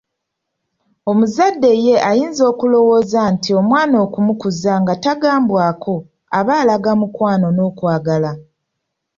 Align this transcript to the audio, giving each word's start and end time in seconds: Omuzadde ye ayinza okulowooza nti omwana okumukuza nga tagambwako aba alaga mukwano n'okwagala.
Omuzadde 1.11 1.71
ye 1.85 1.95
ayinza 2.09 2.43
okulowooza 2.51 3.19
nti 3.33 3.49
omwana 3.59 3.95
okumukuza 4.05 4.71
nga 4.81 4.93
tagambwako 5.03 5.95
aba 6.37 6.53
alaga 6.61 6.91
mukwano 6.99 7.47
n'okwagala. 7.51 8.31